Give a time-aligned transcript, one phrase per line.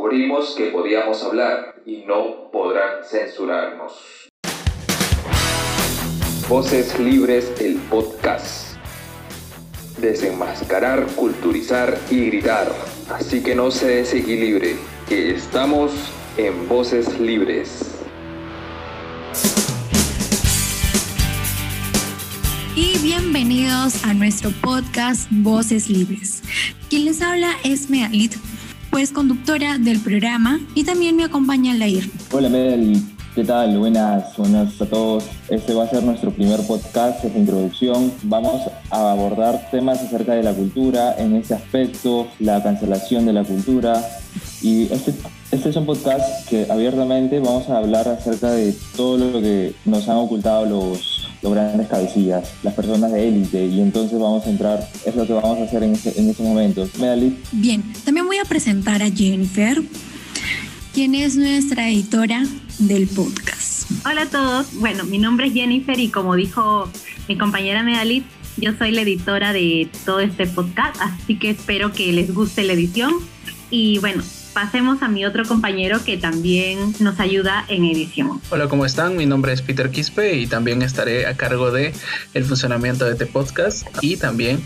[0.00, 4.30] descubrimos que podíamos hablar y no podrán censurarnos.
[6.48, 8.76] Voces Libres, el podcast.
[9.98, 12.72] Desenmascarar, culturizar y gritar.
[13.10, 14.76] Así que no se desequilibre,
[15.06, 15.92] que estamos
[16.38, 18.00] en Voces Libres.
[22.74, 26.42] Y bienvenidos a nuestro podcast Voces Libres.
[26.88, 28.34] Quien les habla es Mealit,
[28.90, 32.10] pues conductora del programa, y también me acompaña Lair.
[32.32, 33.02] Hola Mealit,
[33.34, 33.78] ¿qué tal?
[33.78, 35.24] Buenas, buenas a todos.
[35.48, 38.12] Este va a ser nuestro primer podcast, de introducción.
[38.24, 43.44] Vamos a abordar temas acerca de la cultura, en ese aspecto, la cancelación de la
[43.44, 44.04] cultura.
[44.60, 45.14] Y este
[45.52, 50.08] este es un podcast que abiertamente vamos a hablar acerca de todo lo que nos
[50.08, 54.88] han ocultado los, los grandes cabecillas, las personas de élite, y entonces vamos a entrar,
[55.04, 56.88] es lo que vamos a hacer en ese, en ese momento.
[56.98, 57.34] Medalit.
[57.52, 59.82] Bien, también voy a presentar a Jennifer,
[60.92, 62.42] quien es nuestra editora
[62.78, 63.90] del podcast.
[64.04, 66.88] Hola a todos, bueno, mi nombre es Jennifer y como dijo
[67.28, 68.24] mi compañera Medalit,
[68.56, 72.74] yo soy la editora de todo este podcast, así que espero que les guste la
[72.74, 73.14] edición.
[73.70, 78.40] Y bueno, pasemos a mi otro compañero que también nos ayuda en edición.
[78.50, 79.16] Hola, ¿cómo están?
[79.16, 81.92] Mi nombre es Peter Quispe y también estaré a cargo de
[82.34, 84.60] el funcionamiento de este podcast y también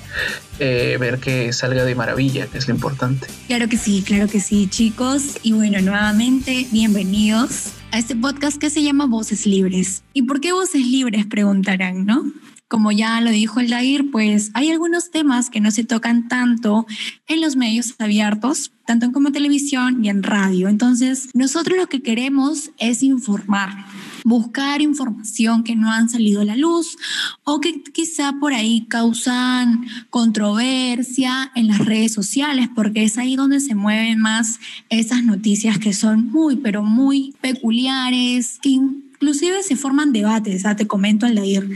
[0.59, 3.27] eh, ver que salga de maravilla, que es lo importante.
[3.47, 5.39] Claro que sí, claro que sí, chicos.
[5.43, 10.03] Y bueno, nuevamente, bienvenidos a este podcast que se llama Voces Libres.
[10.13, 11.27] ¿Y por qué Voces Libres?
[11.27, 12.25] Preguntarán, ¿no?
[12.69, 16.87] Como ya lo dijo el Dair, pues hay algunos temas que no se tocan tanto
[17.27, 20.69] en los medios abiertos, tanto como televisión y en radio.
[20.69, 23.87] Entonces, nosotros lo que queremos es informar,
[24.25, 26.97] buscar información que no han salido a la luz
[27.45, 33.61] o que quizá por ahí causan controversia en las redes sociales, porque es ahí donde
[33.61, 40.13] se mueven más esas noticias que son muy, pero muy peculiares, que inclusive se forman
[40.13, 40.67] debates.
[40.67, 40.77] ¿ah?
[40.77, 41.69] Te comento, Aldair.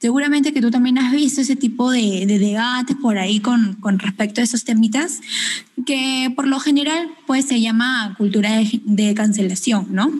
[0.00, 4.40] Seguramente que tú también has visto ese tipo de, de debates por ahí con, respecto
[4.40, 5.20] a esos temitas,
[5.84, 8.48] que por lo general pues se llama cultura
[8.84, 10.10] de, cancelación, ¿no?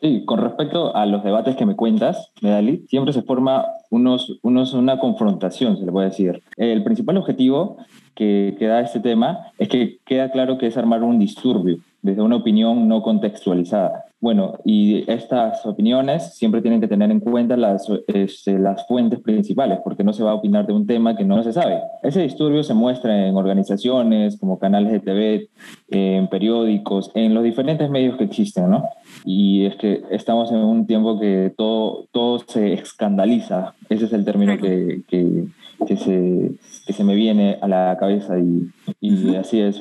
[0.00, 4.98] Sí, con respecto a los debates que me cuentas, Medali, siempre se forma unos, una
[4.98, 6.42] confrontación, se le puede decir.
[6.56, 7.76] El principal objetivo
[8.16, 12.22] que, que da este tema es que queda claro que es armar un disturbio desde
[12.22, 14.04] una opinión no contextualizada.
[14.20, 19.80] Bueno, y estas opiniones siempre tienen que tener en cuenta las, este, las fuentes principales,
[19.84, 21.80] porque no se va a opinar de un tema que no se sabe.
[22.02, 25.48] Ese disturbio se muestra en organizaciones como canales de TV,
[25.90, 28.88] en periódicos, en los diferentes medios que existen, ¿no?
[29.24, 33.74] Y es que estamos en un tiempo que todo, todo se escandaliza.
[33.90, 35.44] Ese es el término que, que,
[35.86, 36.52] que se,
[36.86, 38.70] que se me viene a la cabeza y,
[39.00, 39.40] y uh -huh.
[39.40, 39.78] así es.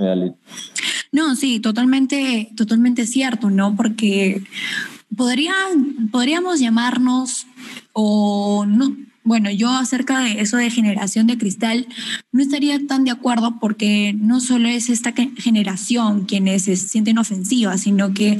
[1.11, 3.75] No, sí, totalmente, totalmente cierto, ¿no?
[3.75, 4.43] Porque
[5.15, 5.53] podría,
[6.11, 7.47] podríamos llamarnos
[7.93, 8.95] o no.
[9.23, 11.87] Bueno, yo acerca de eso de generación de cristal
[12.31, 17.81] no estaría tan de acuerdo porque no solo es esta generación quienes se sienten ofensivas,
[17.81, 18.39] sino que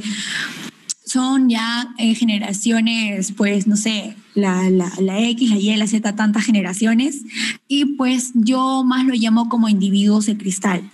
[1.16, 6.14] son ya eh, generaciones, pues, no sé, la, la, la, X, la Y, la Z,
[6.14, 7.22] tantas generaciones,
[7.68, 10.90] y pues yo más lo llamo como individuos de cristal,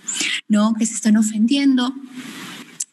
[0.47, 0.75] ¿no?
[0.75, 1.93] Que se están ofendiendo.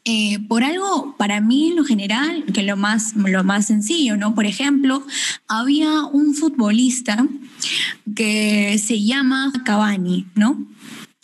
[0.05, 4.35] Eh, por algo, para mí en lo general, que lo más, lo más sencillo, ¿no?
[4.35, 5.07] Por ejemplo,
[5.47, 7.29] había un futbolista
[8.17, 10.67] que se llama Cavani, ¿no?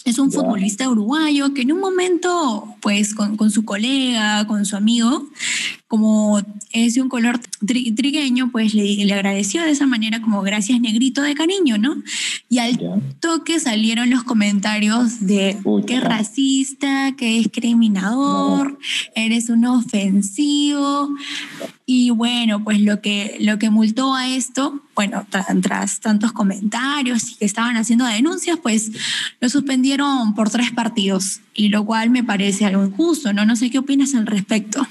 [0.05, 4.77] Es un futbolista uruguayo que en un momento, pues con, con, su colega, con su
[4.77, 5.28] amigo,
[5.89, 6.43] como
[6.73, 10.81] es de un color tri trigueño, pues le, le, agradeció de esa manera como gracias
[10.81, 12.03] negrito de cariño, ¿no?
[12.49, 13.01] Y al yeah.
[13.21, 18.79] toque salieron los comentarios de Uy, que racista, que discriminador, no.
[19.15, 21.11] eres un ofensivo.
[21.87, 25.25] Y bueno, pues lo que, lo que multó a esto, bueno,
[25.63, 28.91] tras tantos comentarios y que estaban haciendo denuncias, pues
[29.41, 33.47] lo suspendieron por tres partidos, y lo cual me parece algo injusto, ¿no?
[33.47, 34.85] No sé qué opinas al respecto.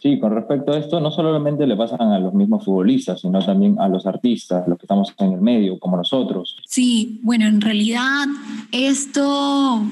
[0.00, 3.80] Sí, con respecto a esto, no solamente le pasan a los mismos futbolistas, sino también
[3.80, 6.56] a los artistas, los que estamos en el medio, como nosotros.
[6.66, 8.26] Sí, bueno, en realidad
[8.70, 9.82] esto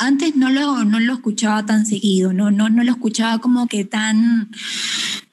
[0.00, 3.84] antes no lo, no lo escuchaba tan seguido, no, no, no lo escuchaba como que
[3.84, 4.50] tan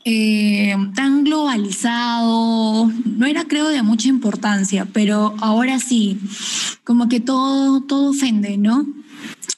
[0.06, 6.20] eh, tan globalizado, no era creo de mucha importancia, pero ahora sí,
[6.84, 8.88] como que todo, todo ofende, ¿no?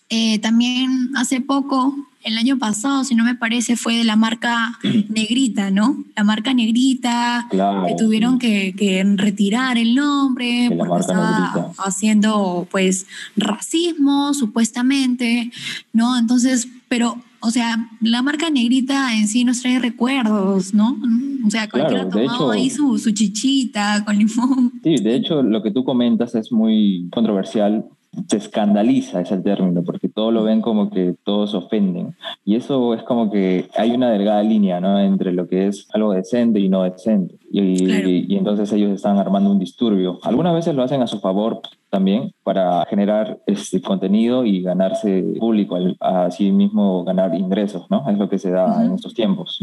[0.10, 4.78] Eh, también hace poco, el año pasado, si no me parece, fue de la marca
[5.10, 6.04] Negrita, ¿no?
[6.16, 8.48] La marca Negrita, claro, que tuvieron sí.
[8.48, 11.84] que, que, retirar el nombre de porque estaba negrita.
[11.84, 15.52] haciendo, pues, racismo, supuestamente,
[15.94, 16.18] ¿no?
[16.18, 20.98] Entonces, pero, o sea, la marca negrita en sí nos trae recuerdos, ¿no?
[21.46, 24.74] O sea, cualquiera claro, tomado ahí su, su chichita con limón.
[24.84, 27.86] Sí, de hecho, lo que tú comentas es muy controversial
[28.28, 32.16] se escandaliza ese término, porque todo lo ven como que todos ofenden.
[32.44, 35.00] Y eso es como que hay una delgada línea ¿no?
[35.00, 37.36] entre lo que es algo decente y no decente.
[37.50, 40.20] Y, y, entonces ellos están armando un disturbio.
[40.24, 45.78] Algunas veces lo hacen a su favor también para generar este contenido y ganarse público,
[46.00, 48.10] así mismo ganar ingresos, ¿no?
[48.10, 49.60] Es lo que se da en estos tiempos.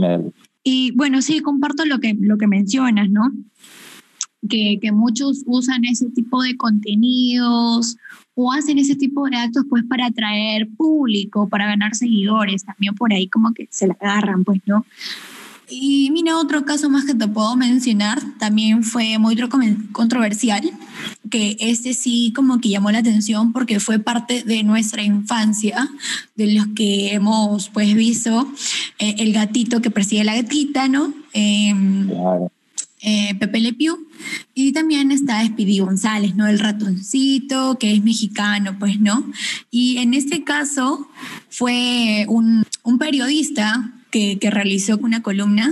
[0.62, 3.22] Y bueno, sí, comparto lo que, lo que mencionas, ¿no?
[4.48, 7.96] Que, que, muchos usan ese tipo de contenidos
[8.34, 13.12] o hacen ese tipo de actos pues para atraer público, para ganar seguidores, también por
[13.12, 14.86] ahí como que se la agarran, pues, ¿no?
[15.70, 19.36] Y mira, otro caso más que te puedo mencionar, también fue muy
[19.92, 20.62] controversial,
[21.30, 25.90] que este sí como que llamó la atención porque fue parte de nuestra infancia,
[26.36, 28.48] de los que hemos pues visto
[28.98, 31.12] eh, el gatito que persigue a la gatita, ¿no?
[31.34, 32.50] Em, claro
[33.02, 34.07] eh, Pepe Le Pew.
[34.54, 36.46] Y también está Speedy González, ¿no?
[36.46, 39.24] El ratoncito, que es mexicano, pues, ¿no?
[39.70, 41.08] Y en este caso
[41.48, 45.70] fue un, un periodista que, realizó una columna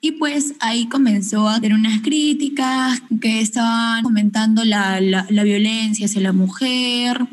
[0.00, 6.20] y pues ahí comenzó a hacer unas críticas que estaban comentando la, la, violencia hacia
[6.20, 7.26] la mujer,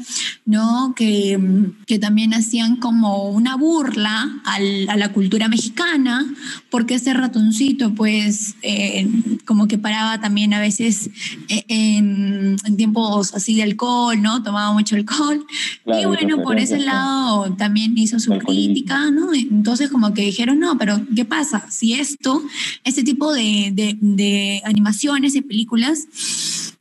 [0.45, 0.93] ¿no?
[0.95, 1.39] Que,
[1.85, 6.25] que también hacían como una burla al, a la cultura mexicana,
[6.71, 9.07] porque ese ratoncito pues eh,
[9.45, 11.09] como que paraba también a veces
[11.49, 14.41] eh, en, en, tiempos así de alcohol, ¿no?
[14.41, 15.45] Tomaba mucho alcohol.
[15.85, 19.33] y bueno, por ese lado también hizo su crítica, ¿no?
[19.33, 21.69] Entonces como que dijeron, no, pero ¿qué pasa?
[21.69, 22.41] Si esto,
[22.85, 26.07] este tipo de, de, de animaciones, de películas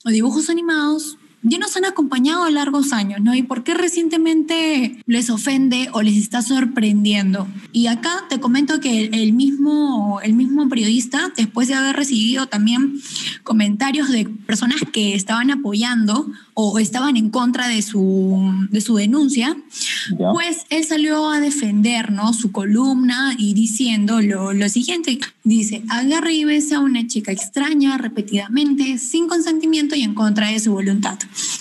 [0.05, 3.35] o dibujos animados ya nos han acompañado a largos años, ¿no?
[3.35, 7.47] ¿Y por qué recientemente les ofende o les está sorprendiendo?
[7.73, 13.01] Y acá te comento que el mismo, el mismo periodista, después de haber recibido también
[13.45, 16.27] comentarios de personas que estaban apoyando
[16.61, 19.57] o estaban en contra de su, de su denuncia,
[20.33, 22.33] pues él salió a defender ¿no?
[22.33, 25.21] su columna y diciendo lo, lo siguiente.
[25.45, 30.59] Dice, agarra y besa a una chica extraña repetidamente, sin consentimiento y en contra de
[30.59, 31.17] su voluntad.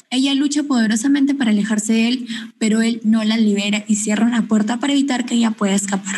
[0.10, 2.28] Ella lucha poderosamente para alejarse de él,
[2.58, 6.16] pero él no la libera y cierra una puerta para evitar que ella pueda escapar.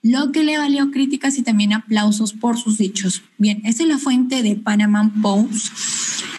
[0.00, 3.20] Lo que le valió críticas y también aplausos por sus dichos.
[3.36, 5.74] Bien, esa es la fuente de Panama Post,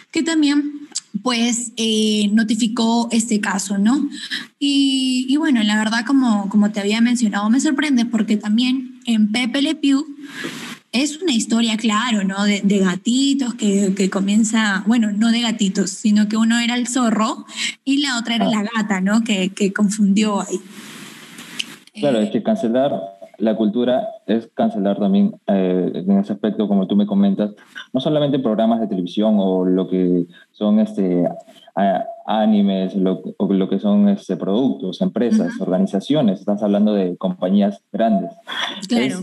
[0.09, 0.84] que también
[1.23, 4.09] pues eh, notificó este caso, ¿no?
[4.59, 9.61] Y, bueno, la verdad, como, como te había mencionado, me sorprende porque también en Pepe
[9.61, 10.05] Le Pew
[10.91, 12.43] es una historia, claro, ¿no?
[12.43, 17.45] De, gatitos que, que, comienza, bueno, no de gatitos, sino que uno era el zorro
[17.83, 19.23] y la otra era la gata, ¿no?
[19.23, 20.59] Que, que confundió ahí.
[21.93, 22.91] Claro, es que cancelar
[23.37, 27.51] la cultura es cancelar también eh, en ese aspecto, como tú me comentas,
[27.93, 31.27] no solamente programas de televisión o lo que son este,
[32.25, 38.31] animes, lo, o lo que son este, productos, empresas, organizaciones, estás hablando de compañías grandes.
[38.87, 39.19] Claro.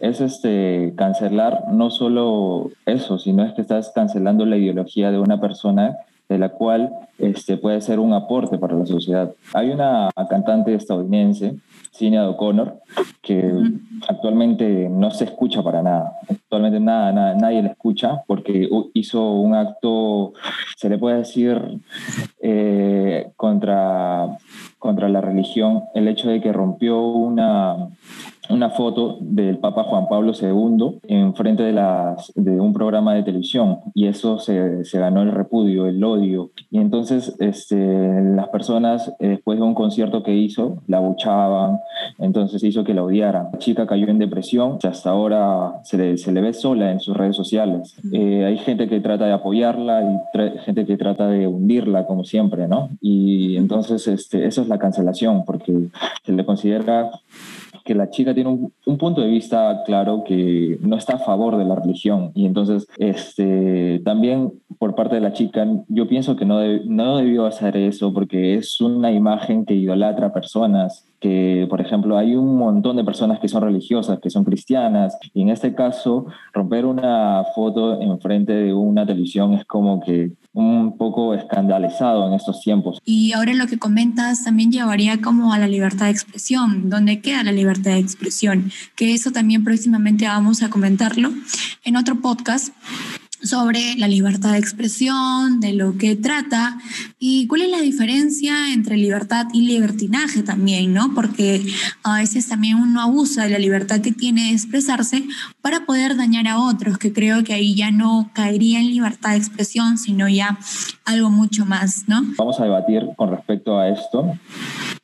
[0.00, 5.40] Es, este, cancelar no solo eso, sino es que estás cancelando la ideología de una
[5.40, 5.96] persona
[6.28, 9.32] de la cual este, puede ser un aporte para la sociedad.
[9.52, 11.56] Hay una cantante estadounidense
[11.94, 12.80] Sinead O'Connor,
[13.22, 13.52] que
[14.08, 16.18] actualmente no se escucha para nada.
[16.28, 20.32] Actualmente nada, nadie la escucha porque hizo un acto,
[20.76, 21.80] se le puede decir,
[22.42, 24.36] eh, contra,
[24.78, 27.76] contra la religión, el hecho de que rompió una,
[28.50, 33.22] una foto del Papa Juan Pablo II en frente de, las, de un programa de
[33.22, 36.50] televisión y eso se, se ganó el repudio, el odio.
[36.70, 41.78] Y entonces este, las personas, eh, después de un concierto que hizo, la buchaban,
[42.24, 43.48] entonces hizo que la odiaran.
[43.52, 47.16] La chica cayó en depresión, hasta ahora se le, se le ve sola en sus
[47.16, 47.96] redes sociales.
[48.12, 52.68] Eh, hay gente que trata de apoyarla y gente que trata de hundirla, como siempre,
[52.68, 52.90] ¿no?
[53.00, 55.88] Y entonces este, eso es la cancelación, porque
[56.24, 57.10] se le considera
[57.84, 61.64] que la chica tiene un, punto de vista claro que no está a favor de
[61.64, 62.32] la religión.
[62.34, 67.46] Y entonces este, también por parte de la chica yo pienso que no, no debió
[67.46, 72.58] hacer eso porque es una imagen que idolatra a personas que, por ejemplo, hay un
[72.58, 77.42] montón de personas que son religiosas, que son cristianas, y en este caso, romper una
[77.54, 83.00] foto enfrente de una televisión es como que un poco escandalizado en estos tiempos.
[83.04, 86.88] Y ahora lo que comentas también llevaría como a la libertad de expresión.
[86.88, 88.70] ¿Dónde queda la libertad de expresión?
[88.94, 91.30] Que eso también próximamente vamos a comentarlo
[91.84, 92.72] en otro podcast
[93.44, 96.78] sobre la libertad de expresión, de lo que trata
[97.18, 101.12] y cuál es la diferencia entre libertad y libertinaje también, ¿no?
[101.14, 101.64] Porque
[102.02, 105.24] a veces también uno abusa de la libertad que tiene de expresarse
[105.60, 109.38] para poder dañar a otros, que creo que ahí ya no caería en libertad de
[109.38, 110.58] expresión, sino ya
[111.04, 112.22] algo mucho más, ¿no?
[112.36, 114.38] Vamos a debatir con respecto a esto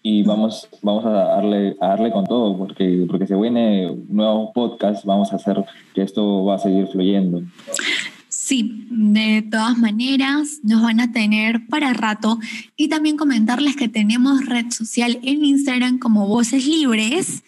[0.03, 5.05] y vamos, vamos a, darle, darle con todo, porque, porque se viene un nuevo podcast,
[5.05, 5.63] vamos a hacer
[5.95, 7.43] que esto va a seguir fluyendo.
[8.51, 12.41] Sí, de todas maneras nos van a tener para rato
[12.77, 17.45] y también comentarles que tenemos red social en Instagram como Voces Libres,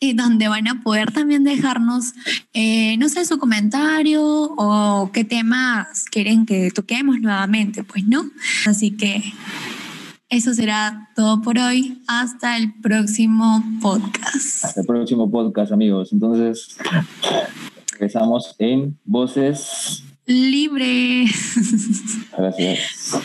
[0.00, 2.12] eh, donde van a poder también dejarnos,
[2.52, 8.30] eh, no sé, su comentario o qué temas quieren que toquemos nuevamente, pues no.
[8.66, 9.22] Así que
[10.28, 12.02] eso será todo por hoy.
[12.06, 14.66] Hasta el próximo podcast.
[14.66, 16.12] Hasta el próximo podcast, amigos.
[16.12, 16.76] Entonces,
[17.94, 21.26] empezamos en Voces libre.
[22.36, 23.18] Gracias.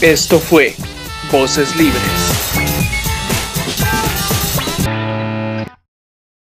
[0.00, 0.74] Esto fue
[1.32, 2.53] Voces Libres.